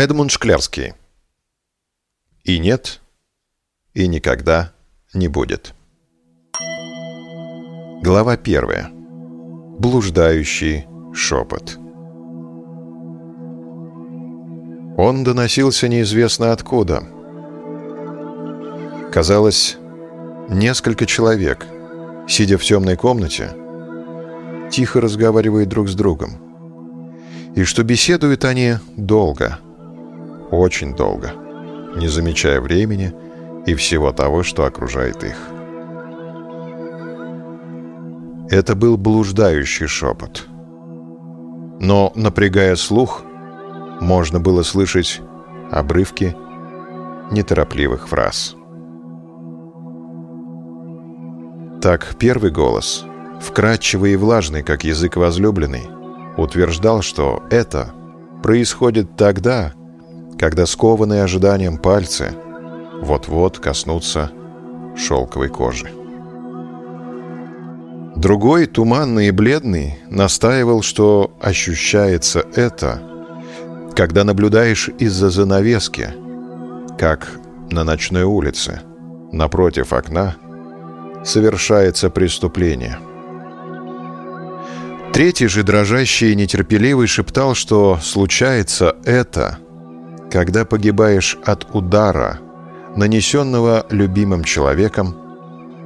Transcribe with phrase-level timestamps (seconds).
[0.00, 0.94] Эдмунд Шклярский.
[2.42, 3.02] И нет,
[3.92, 4.72] и никогда
[5.12, 5.74] не будет.
[8.02, 8.88] Глава первая.
[8.90, 11.76] Блуждающий шепот.
[14.96, 17.04] Он доносился неизвестно откуда.
[19.12, 19.76] Казалось,
[20.48, 21.66] несколько человек,
[22.26, 23.50] сидя в темной комнате,
[24.72, 27.52] тихо разговаривают друг с другом.
[27.54, 29.58] И что беседуют они долго–
[30.50, 31.32] очень долго,
[31.96, 33.12] не замечая времени
[33.66, 35.36] и всего того, что окружает их.
[38.50, 40.46] Это был блуждающий шепот.
[41.78, 43.22] Но, напрягая слух,
[44.00, 45.20] можно было слышать
[45.70, 46.36] обрывки
[47.30, 48.56] неторопливых фраз.
[51.80, 53.04] Так первый голос,
[53.40, 55.88] вкрадчивый и влажный, как язык возлюбленный,
[56.36, 57.94] утверждал, что это
[58.42, 59.72] происходит тогда,
[60.40, 62.32] когда скованные ожиданием пальцы
[63.02, 64.30] вот-вот коснутся
[64.96, 65.90] шелковой кожи.
[68.16, 73.02] Другой, туманный и бледный, настаивал, что ощущается это,
[73.94, 76.08] когда наблюдаешь из-за занавески,
[76.98, 77.32] как
[77.70, 78.80] на ночной улице,
[79.32, 80.36] напротив окна,
[81.22, 82.98] совершается преступление.
[85.12, 89.58] Третий же, дрожащий и нетерпеливый, шептал, что случается это–
[90.30, 92.40] когда погибаешь от удара,
[92.96, 95.16] нанесенного любимым человеком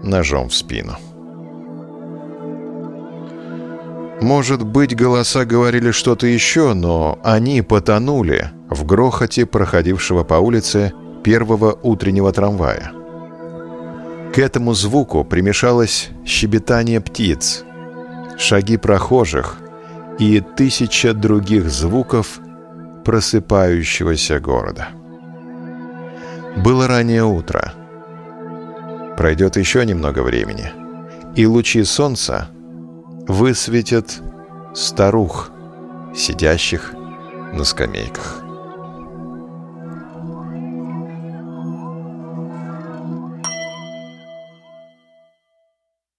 [0.02, 0.96] ножом в спину.
[4.20, 10.92] Может быть, голоса говорили что-то еще, но они потонули в грохоте проходившего по улице
[11.22, 12.92] первого утреннего трамвая.
[14.34, 17.64] К этому звуку примешалось щебетание птиц,
[18.38, 19.58] шаги прохожих
[20.18, 22.40] и тысяча других звуков,
[23.04, 24.88] просыпающегося города.
[26.56, 27.72] Было раннее утро.
[29.16, 30.72] Пройдет еще немного времени,
[31.36, 32.48] и лучи солнца
[33.28, 34.20] высветят
[34.74, 35.50] старух,
[36.14, 36.94] сидящих
[37.52, 38.43] на скамейках.